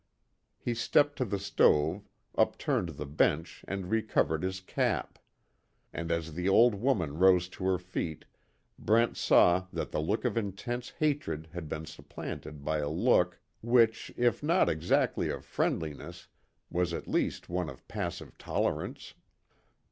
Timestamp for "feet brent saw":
7.77-9.67